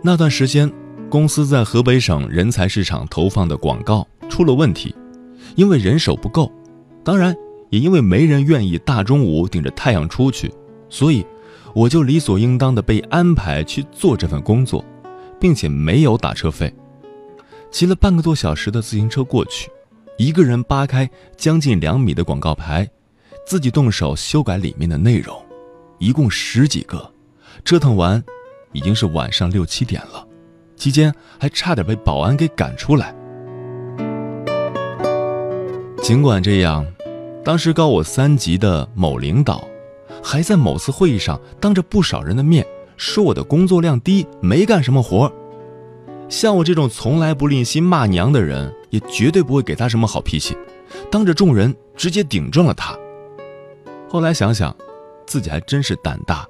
[0.02, 0.70] 那段时间，
[1.12, 4.96] 公司在河北省人才市场投放的广告出了问题，
[5.56, 6.50] 因为人手不够，
[7.04, 7.36] 当然
[7.68, 10.50] 也因为没人愿意大中午顶着太阳出去，
[10.88, 11.22] 所以
[11.74, 14.82] 我就理所应当的被安排去做这份工作，
[15.38, 16.74] 并且没有打车费，
[17.70, 19.70] 骑了半个多小时的自行车过去，
[20.16, 22.88] 一个人扒开将近两米的广告牌，
[23.46, 25.38] 自己动手修改里面的内容，
[25.98, 27.12] 一共十几个，
[27.62, 28.24] 折腾完。
[28.72, 30.26] 已经是晚上六七点了，
[30.82, 33.14] 期间还差点被保安给赶出来。
[36.02, 36.84] 尽管这样，
[37.44, 39.64] 当时高我三级的某领导，
[40.20, 42.66] 还在某次会议上当着不少人的面
[42.96, 45.32] 说我的工作量低，没干什么活。
[46.28, 50.56] 像我这种从来不吝惜骂娘的人，也绝对不会给他什么好脾气，
[51.12, 52.98] 当着众人直接顶撞了他。
[54.08, 54.74] 后来想想，
[55.28, 56.44] 自己还真是胆大。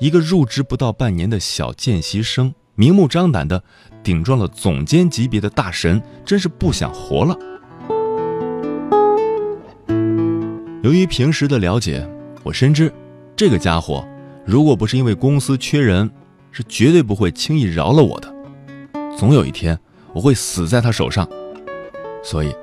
[0.00, 3.62] 一个入职不到半年的小见习生，明目张胆的
[4.02, 7.36] 顶撞了总监级别的大神，真是不想活了。
[10.82, 12.08] 由于平时的了解，
[12.44, 12.92] 我深知
[13.34, 14.06] 这个家伙，
[14.44, 16.08] 如果不是因为公司缺人，
[16.52, 18.32] 是绝对不会轻易饶了我的。
[19.18, 19.76] 总有一天，
[20.12, 21.26] 我会死在他手上。
[22.22, 22.54] 所以，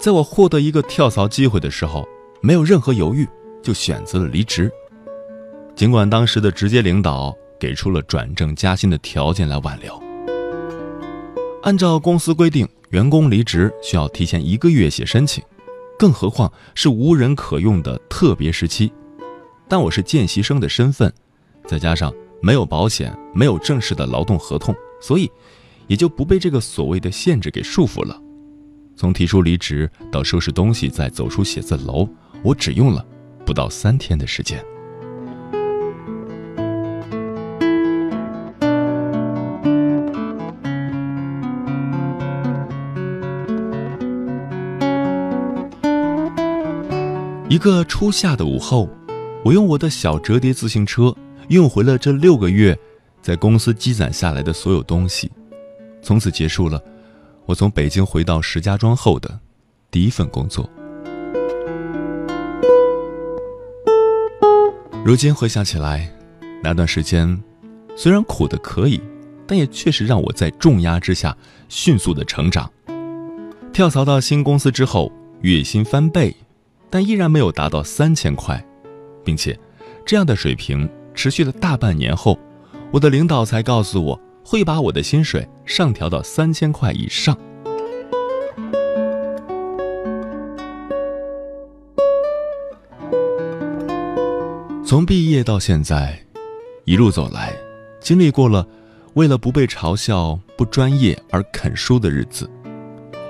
[0.00, 2.06] 在我获得一个跳槽机会的时候，
[2.40, 3.26] 没有任何犹豫，
[3.62, 4.70] 就选择了离职。
[5.76, 10.02] 尽管当时的直接领导给出了转正加薪的条件来挽留，
[11.62, 15.44] 按照公司规定，员工离职需要提前一个月写申请，
[15.96, 18.92] 更何况是无人可用的特别时期。
[19.68, 21.12] 但我是见习生的身份，
[21.64, 25.30] 再加上没有保险，没有正式的劳动合同，所以
[25.86, 28.20] 也就不被这个所谓的限制给束缚了。
[28.96, 32.08] 从提出离职到收拾东西再走出写字楼，
[32.42, 33.06] 我只用了
[33.46, 34.60] 不到三天的时间。
[47.52, 48.88] 一个初夏的午后，
[49.44, 51.14] 我用我的小折叠自行车
[51.48, 52.74] 运回了这六个月
[53.20, 55.30] 在公司积攒下来的所有东西，
[56.00, 56.82] 从此结束了
[57.44, 59.38] 我从北京回到石家庄后的
[59.90, 60.66] 第一份工作。
[65.04, 66.10] 如今回想起来，
[66.62, 67.38] 那段时间
[67.94, 68.98] 虽然苦的可以，
[69.46, 71.36] 但也确实让我在重压之下
[71.68, 72.72] 迅速的成长。
[73.74, 75.12] 跳槽到新公司之后，
[75.42, 76.34] 月薪翻倍。
[76.92, 78.62] 但依然没有达到三千块，
[79.24, 79.58] 并且，
[80.04, 82.38] 这样的水平持续了大半年后，
[82.90, 87.34] 我的领导才告诉我会把我的薪水上调到三千块以上。
[94.84, 96.22] 从毕业到现在，
[96.84, 97.56] 一路走来，
[98.02, 98.68] 经历过了
[99.14, 102.50] 为了不被嘲笑不专业而啃书的日子，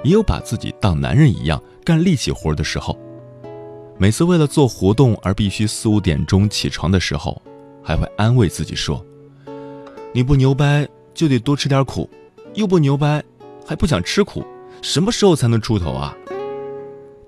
[0.02, 2.98] 也有把自己当男人一样干力气活的时候。
[4.02, 7.40] 每次为了做活动而必须四五点钟起床的时候，
[7.84, 9.00] 还会安慰自己说
[10.12, 10.84] ：“你不牛掰
[11.14, 12.10] 就得多吃点苦，
[12.54, 13.22] 又不牛掰
[13.64, 14.44] 还不想吃苦，
[14.82, 16.16] 什么时候才能出头啊？”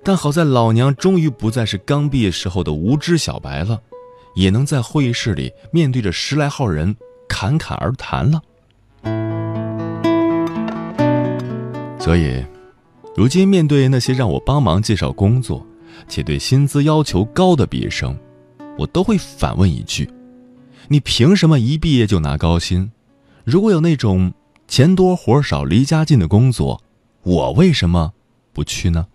[0.02, 3.80] 但好在老娘终于不再是刚毕业时候的无知小白了，
[4.34, 6.96] 也能在会议室里面对着十来号人
[7.28, 8.42] 侃侃而谈了。
[12.00, 12.44] 所以，
[13.14, 15.64] 如今面对那些让我帮忙介绍工作，
[16.08, 18.16] 且对薪资要求高的毕业生，
[18.78, 20.10] 我都会反问一句
[20.88, 22.90] ：“你凭什么一毕业就拿高薪？
[23.44, 24.32] 如果有那种
[24.66, 26.82] 钱多活少、离家近的工作，
[27.22, 28.12] 我为什么
[28.52, 29.06] 不去呢？”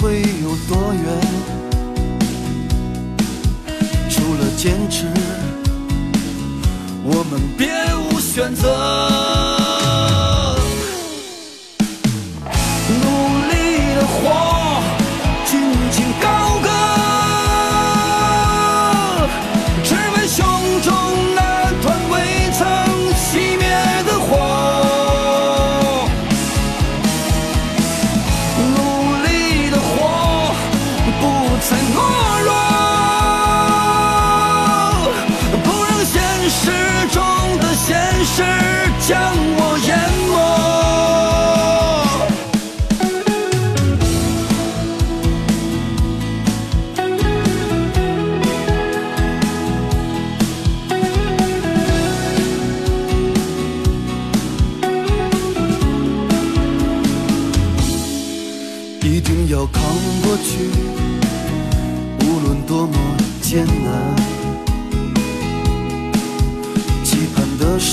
[0.00, 0.39] 会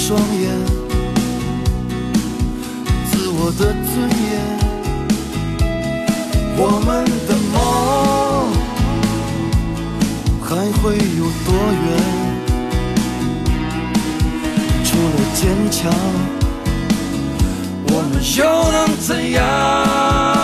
[0.08, 0.48] 双眼
[3.12, 3.94] 自我的尊
[4.24, 4.32] 严。
[6.56, 6.88] 我们
[7.28, 7.56] 的梦
[10.42, 10.48] 还
[10.80, 11.48] 会有多
[11.84, 11.86] 远？
[14.86, 15.78] 除了坚强
[17.90, 18.40] 我们又
[18.72, 20.37] 能怎样？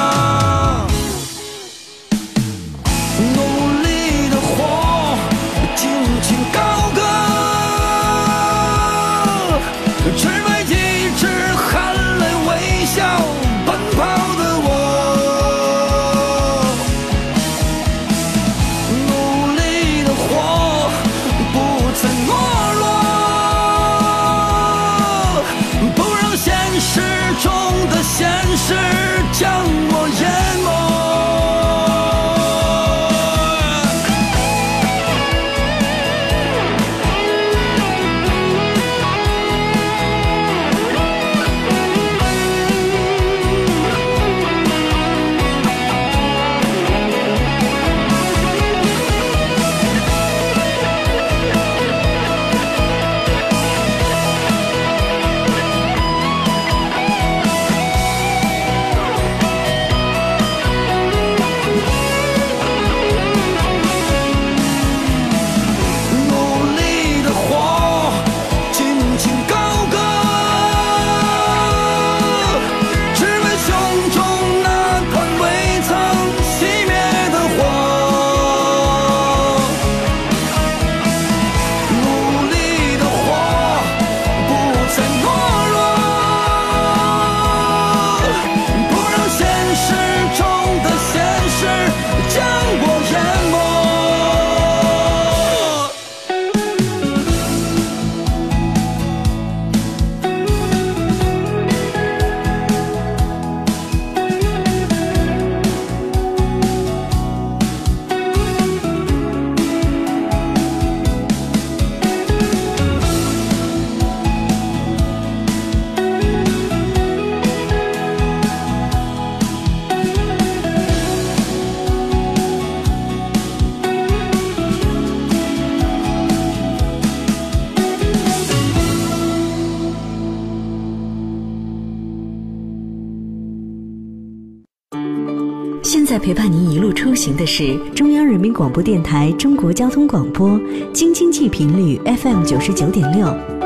[138.53, 140.59] 广播电台中国交通广播，
[140.93, 143.25] 京津冀频率 FM 九十九点六，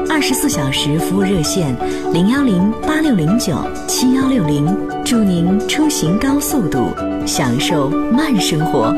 [0.09, 1.75] 二十四小时服务热线
[2.13, 3.53] 零幺零八六零九
[3.85, 4.65] 七幺六零，
[5.03, 6.87] 祝您出行高速度，
[7.25, 8.95] 享受慢生活。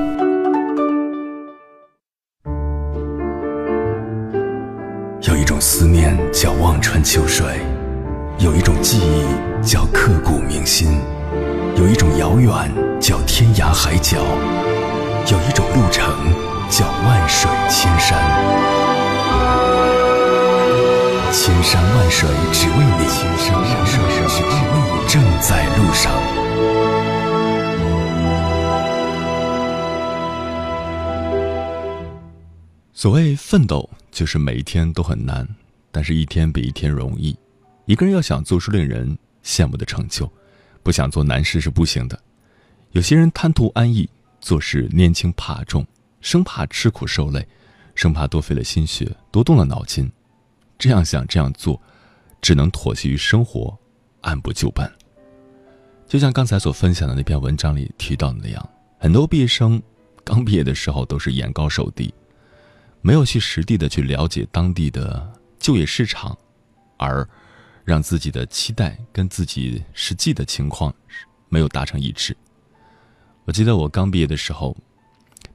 [5.28, 7.46] 有一种思念叫望穿秋水，
[8.38, 10.88] 有一种记忆叫刻骨铭心，
[11.78, 12.54] 有一种遥远
[13.00, 14.20] 叫天涯海角，
[33.00, 35.48] 所谓奋斗，就是每一天都很难，
[35.90, 37.34] 但是一天比一天容易。
[37.86, 40.30] 一个人要想做出令人羡慕的成就，
[40.84, 42.22] 不想做难事是不行的。
[42.92, 44.10] 有些人贪图安逸，
[44.42, 45.88] 做事拈轻怕重，
[46.20, 47.48] 生怕吃苦受累，
[47.96, 50.12] 生怕多费了心血，多动了脑筋。
[50.78, 51.82] 这样想这样做，
[52.42, 53.80] 只能妥协于生活，
[54.24, 54.92] 按部就班。
[56.06, 59.82] 就像刚才所分享的那篇文章里提到的那样，很多毕业生
[60.26, 62.14] 刚毕业的时候都是眼高手低。
[63.02, 66.38] 没有去实地的去了解当地的就业市场，
[66.98, 67.28] 而
[67.86, 70.94] 让自己的期待跟自己实际的情况
[71.48, 72.36] 没有达成一致。
[73.46, 74.76] 我记得我刚毕业的时候，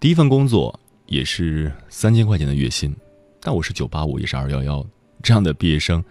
[0.01, 2.97] 第一份工作也是三千块钱的月薪，
[3.41, 4.85] 但我是九八五，也是二幺幺
[5.23, 6.03] 这样的毕业生，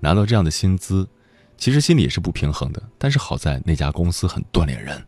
[0.00, 1.06] 拿到这样的薪资，
[1.58, 2.82] 其实心里也是不平衡的。
[2.96, 5.06] 但是好在那家公司很锻炼人，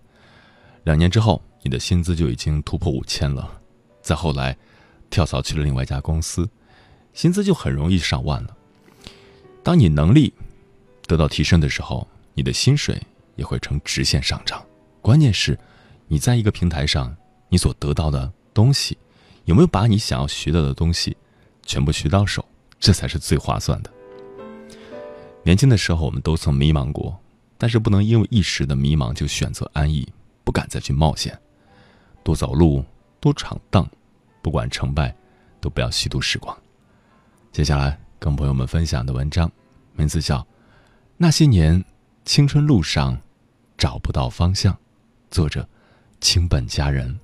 [0.84, 3.60] 两年之后，你的薪资就已经突破五千了。
[4.02, 4.54] 再后来。
[5.10, 6.48] 跳槽去了另外一家公司，
[7.12, 8.56] 薪资就很容易上万了。
[9.62, 10.32] 当你能力
[11.06, 13.00] 得到提升的时候，你的薪水
[13.36, 14.64] 也会呈直线上涨。
[15.02, 15.58] 关键是，
[16.06, 17.14] 你在一个平台上，
[17.48, 18.96] 你所得到的东西，
[19.44, 21.16] 有没有把你想要学到的东西
[21.66, 22.44] 全部学到手，
[22.78, 23.90] 这才是最划算的。
[25.42, 27.18] 年轻的时候，我们都曾迷茫过，
[27.58, 30.06] 但是不能因为一时的迷茫就选择安逸，
[30.44, 31.38] 不敢再去冒险。
[32.22, 32.84] 多走路，
[33.18, 33.88] 多闯荡。
[34.42, 35.14] 不管成败，
[35.60, 36.56] 都不要虚度时光。
[37.52, 39.50] 接下来跟朋友们分享的文章，
[39.94, 40.38] 名字叫
[41.16, 41.84] 《那些年
[42.24, 43.20] 青春路上
[43.76, 44.72] 找不到方向》，
[45.30, 45.68] 作者
[46.20, 47.18] 清本佳人。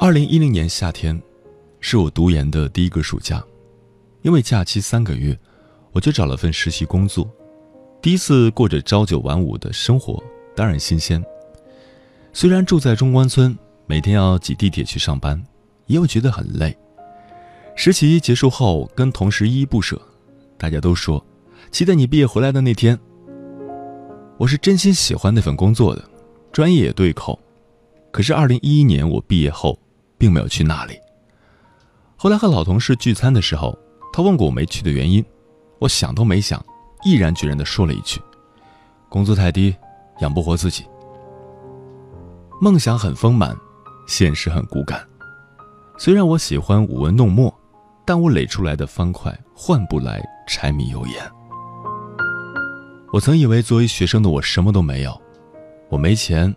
[0.00, 1.20] 二零一零年夏天。
[1.80, 3.42] 是我读研的第一个暑假，
[4.22, 5.36] 因为假期三个月，
[5.92, 7.28] 我就找了份实习工作。
[8.02, 10.22] 第一次过着朝九晚五的生活，
[10.54, 11.22] 当然新鲜。
[12.32, 13.56] 虽然住在中关村，
[13.86, 15.42] 每天要挤地铁去上班，
[15.86, 16.76] 也有觉得很累。
[17.74, 20.00] 实习结束后，跟同事依依不舍，
[20.58, 21.24] 大家都说
[21.70, 22.98] 期待你毕业回来的那天。
[24.36, 26.04] 我是真心喜欢那份工作的，
[26.52, 27.38] 专业也对口。
[28.10, 29.78] 可是二零一一年我毕业后，
[30.18, 30.98] 并没有去那里。
[32.22, 33.74] 后来和老同事聚餐的时候，
[34.12, 35.24] 他问过我没去的原因，
[35.78, 36.62] 我想都没想，
[37.02, 38.20] 毅然决然地说了一句
[39.08, 39.74] ：“工资太低，
[40.20, 40.84] 养不活自己。”
[42.60, 43.56] 梦想很丰满，
[44.06, 45.02] 现实很骨感。
[45.96, 47.50] 虽然我喜欢舞文弄墨，
[48.04, 51.14] 但我垒出来的方块换不来柴米油盐。
[53.14, 55.18] 我曾以为作为学生的我什么都没有，
[55.88, 56.54] 我没钱。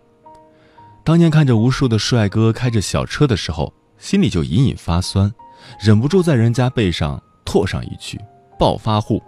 [1.02, 5.32] 当年看着无数的帅哥开着小车的时候，心里就隐隐发酸。
[5.80, 8.20] 忍不住在人家背上唾上一句
[8.58, 9.22] “暴发户”。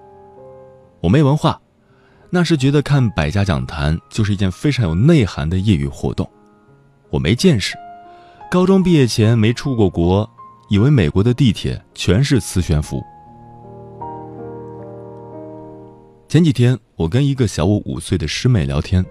[1.01, 1.61] 我没文化，
[2.31, 6.29] 那时觉得看百家讲坛就是一件非常有内涵的业余活动。
[7.11, 7.77] 我没见识，
[8.51, 10.29] 高中毕业前没出过国，
[10.69, 13.03] 以为美国的地铁全是磁悬浮。
[16.29, 19.05] 前几天我跟一个小我五岁的师妹聊天，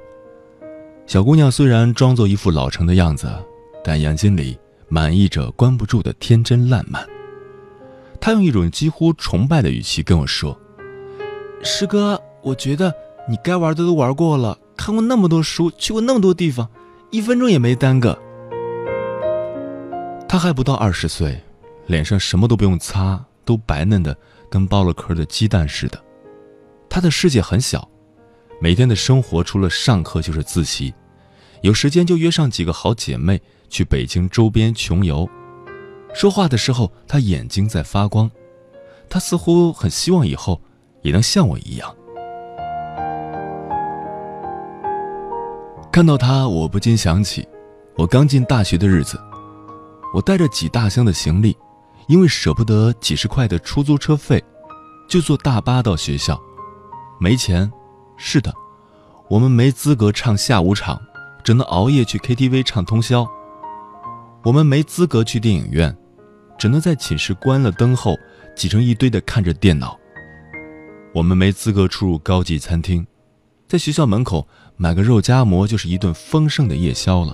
[1.07, 3.32] 小姑娘虽然装作一副老成的样子，
[3.84, 4.59] 但眼睛里
[4.89, 7.01] 满溢着关不住的天真烂漫。
[8.20, 10.57] 他用一种几乎崇拜的语气跟我说
[11.63, 12.93] ：“师哥，我觉得
[13.30, 16.68] 你该玩的都玩过了，看过那么多书，去过那么多地方，
[17.11, 18.18] 一分钟也没耽搁。”
[20.28, 21.39] 他还不到二十岁，
[21.88, 24.18] 脸上什么都不用擦，都白嫩的
[24.49, 26.03] 跟剥了壳的鸡蛋似的。
[26.89, 27.88] 他的世界很小，
[28.59, 30.93] 每天的生活除了上课就是自习，
[31.61, 35.30] 有时间就约上几个好姐妹去北京周边穷游。
[36.16, 38.32] 说话的时候，他眼睛在发光，
[39.09, 40.61] 他似乎很希望以后
[41.01, 41.93] 也能像我一样。
[45.91, 47.45] 看到他，我不禁想起，
[47.97, 49.20] 我刚进大学的日子，
[50.13, 51.53] 我带着几大箱的行李，
[52.07, 54.41] 因为舍不得几十块的出租车费，
[55.09, 56.41] 就坐大巴到学校。
[57.20, 57.70] 没钱，
[58.16, 58.53] 是的，
[59.30, 60.97] 我们没资格唱下午场，
[61.43, 63.28] 只能熬夜去 KTV 唱通宵。
[64.43, 65.97] 我们没资格去电影院，
[66.58, 68.18] 只能在寝室关了灯后
[68.56, 69.99] 挤成一堆的看着电脑。
[71.14, 73.06] 我们没资格出入高级餐厅，
[73.68, 77.34] 在学校门口买个肉夹馍就是一顿丰盛的夜宵了。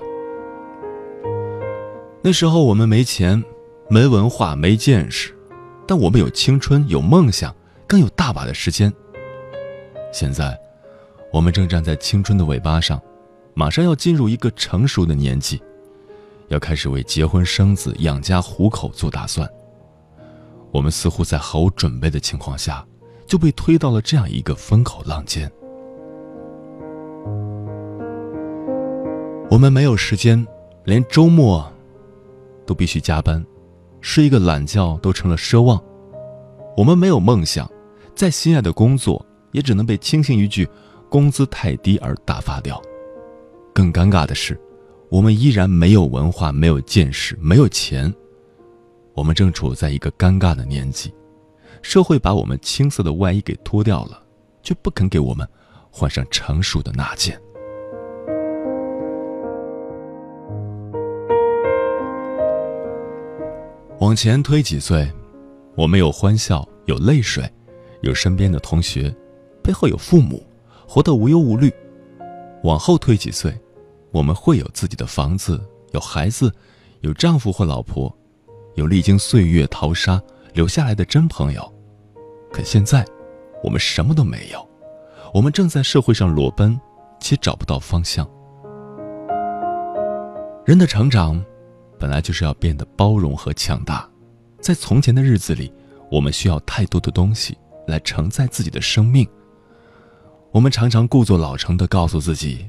[2.23, 3.43] 那时候我们没钱，
[3.89, 5.35] 没文化，没见识，
[5.87, 7.55] 但我们有青春，有梦想，
[7.87, 8.93] 更有大把的时间。
[10.13, 10.55] 现在，
[11.33, 13.01] 我们正站在青春的尾巴上，
[13.55, 15.59] 马上要进入一个成熟的年纪，
[16.51, 19.49] 要开始为结婚生子、养家糊口做打算。
[20.71, 22.85] 我们似乎在毫无准备的情况下，
[23.25, 25.49] 就被推到了这样一个风口浪尖。
[29.49, 30.45] 我们没有时间，
[30.83, 31.65] 连周末。
[32.63, 33.43] 都必须加班，
[33.99, 35.81] 睡一个懒觉都成了奢望。
[36.77, 37.69] 我们没有梦想，
[38.15, 40.65] 再心爱的工作也只能被轻轻一句
[41.09, 42.81] “工资太低”而打发掉。
[43.73, 44.57] 更尴尬的是，
[45.11, 48.11] 我们依然没有文化，没有见识，没有钱。
[49.13, 51.13] 我们正处在一个尴尬的年纪，
[51.81, 54.23] 社会把我们青涩的外衣给脱掉了，
[54.63, 55.45] 却不肯给我们
[55.91, 57.37] 换上成熟的那件。
[63.99, 65.11] 往前推几岁，
[65.75, 67.43] 我们有欢笑，有泪水，
[67.99, 69.13] 有身边的同学，
[69.61, 70.41] 背后有父母，
[70.87, 71.69] 活得无忧无虑。
[72.63, 73.53] 往后推几岁，
[74.11, 75.59] 我们会有自己的房子，
[75.91, 76.53] 有孩子，
[77.01, 78.13] 有丈夫或老婆，
[78.75, 80.21] 有历经岁月淘沙
[80.53, 81.73] 留下来的真朋友。
[82.51, 83.05] 可现在，
[83.63, 84.69] 我们什么都没有，
[85.33, 86.79] 我们正在社会上裸奔，
[87.19, 88.29] 且找不到方向。
[90.65, 91.43] 人的成长。
[91.99, 94.09] 本来就是要变得包容和强大，
[94.59, 95.71] 在从前的日子里，
[96.09, 97.55] 我们需要太多的东西
[97.85, 99.23] 来承载自己的生命。
[100.51, 102.67] 我们常常故作老成的告诉自己，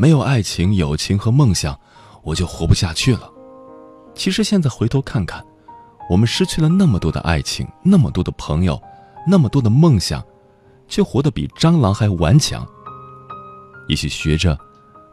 [0.00, 1.78] 没有爱情、友情和梦想，
[2.22, 3.30] 我就活不下去了。
[4.14, 5.44] 其实现在回头看看，
[6.08, 8.80] 我们失去了那么多的爱情，那么多的朋友，
[9.26, 10.24] 那么多的梦想，
[10.88, 12.66] 却活得比蟑螂还顽强。
[13.88, 14.58] 也许学着，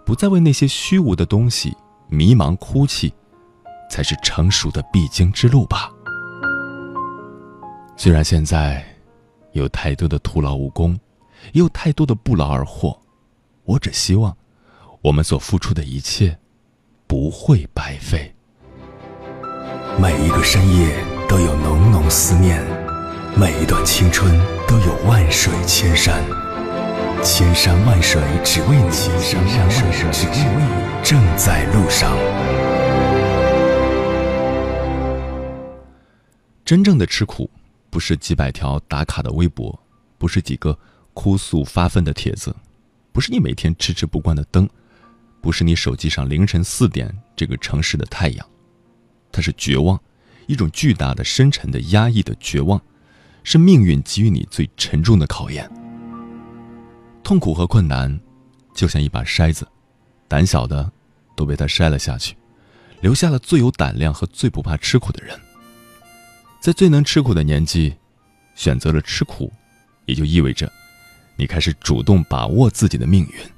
[0.06, 1.76] 不再为那些虚无的东西
[2.08, 3.14] 迷茫哭泣。
[3.90, 5.90] 才是成熟的必经之路吧。
[7.96, 8.86] 虽然现在
[9.54, 10.92] 有太多的徒劳无功，
[11.54, 12.98] 也有太多的不劳而获，
[13.64, 14.36] 我只希望
[15.02, 16.38] 我们所付出的一切
[17.06, 18.34] 不会白费。
[20.00, 20.96] 每一个深夜
[21.30, 22.62] 都有浓浓思念，
[23.36, 26.24] 每一段青春都有万水千山，
[27.24, 32.16] 千山万水只为你，千山万水只为你，正在路上。
[36.66, 37.50] 真正的吃苦，
[37.90, 39.80] 不是几百条打卡的微博，
[40.18, 40.78] 不是几个
[41.14, 42.54] 哭诉发愤的帖子，
[43.14, 44.70] 不是你每天迟迟不关的灯，
[45.42, 48.46] 不是你手机上凌晨四点这个城市的太阳，
[49.32, 50.00] 它是绝望，
[50.48, 52.82] 一种巨大的、深沉的、压抑的绝望，
[53.44, 55.70] 是命运给予你最沉重的考验。
[57.24, 58.20] 痛苦和困难，
[58.74, 59.68] 就像一把筛子，
[60.28, 60.92] 胆小的
[61.36, 62.36] 都被它筛了下去，
[63.02, 65.38] 留下了最有胆量和最不怕吃苦的人。
[66.60, 67.96] 在最能吃苦的年纪，
[68.56, 69.52] 选择了吃苦，
[70.06, 70.72] 也就意味着，
[71.36, 73.57] 你开始主动把握自己的命运。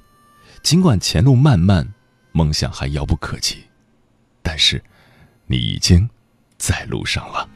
[0.62, 1.92] 尽管前路漫漫，
[2.32, 3.64] 梦想还遥不可及，
[4.42, 4.82] 但是，
[5.46, 6.08] 你已经
[6.58, 7.48] 在路上了。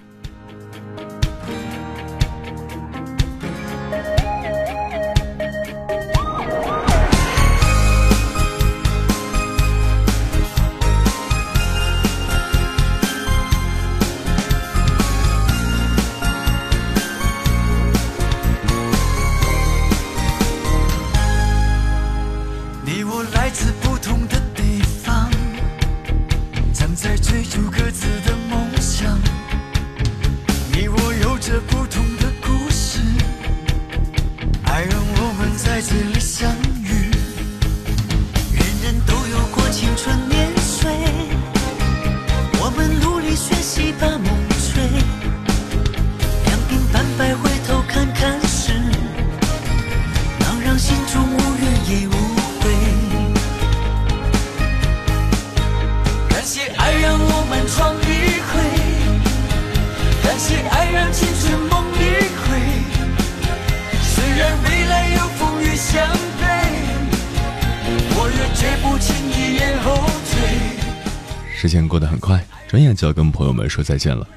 [71.64, 74.28] 时间过得很快，转眼就要跟朋友们说再见了。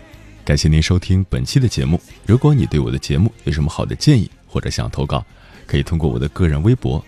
[0.45, 1.99] 感谢您收听本期的节目。
[2.25, 5.25] 如果你对我的节目有什么好的建议，或者想投稿，
[5.65, 7.05] 可以通过我的个人微博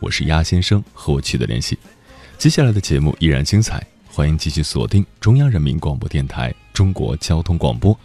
[0.00, 1.78] 我是鸭先生和我取得联系。
[2.36, 7.98] 接下来的节目依然精彩，欢迎继续锁定中央人民广播电台中国交通广播，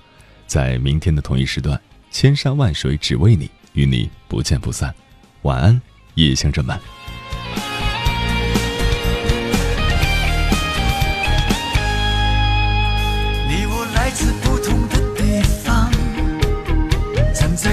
[0.47, 1.77] 在明天的同一时段，
[2.09, 4.95] 千山万水只为你，与你不见不散。
[5.41, 5.81] 晚安，
[6.13, 6.98] 夜行者们。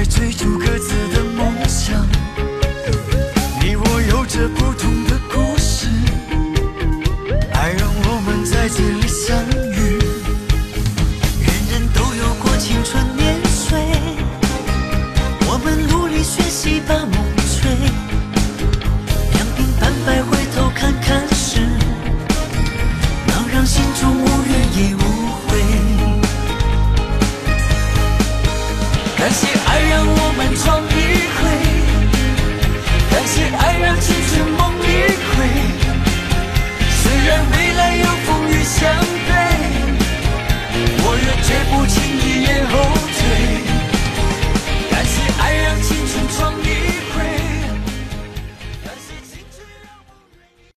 [0.09, 2.07] 追逐各自的梦想。
[3.61, 5.89] 你我有着不同的故事，
[7.53, 9.37] 爱让我们在这里相
[9.73, 9.99] 遇。
[11.43, 13.79] 人人都有过青春年岁，
[15.49, 17.13] 我们努力学习把梦
[17.61, 17.71] 追。
[19.33, 21.61] 两鬓斑白回头看看时，
[23.27, 24.16] 能让心中。
[30.59, 30.89] 闯一
[31.37, 31.41] 回
[33.11, 34.85] 感谢爱让青春梦一
[35.29, 35.35] 回
[37.03, 38.81] 虽然未来有风雨相
[39.29, 39.36] 陪